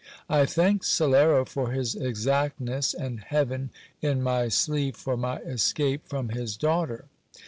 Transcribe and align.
I 0.27 0.47
thanked 0.47 0.85
Salero 0.85 1.47
for 1.47 1.69
his 1.73 1.93
exactness, 1.93 2.95
and 2.95 3.19
heaven 3.19 3.69
in 4.01 4.23
my 4.23 4.47
sleeve 4.47 4.95
for 4.95 5.15
my 5.15 5.37
escape 5.41 6.07
from 6.07 6.29
his 6.29 6.57
daughter. 6.57 7.05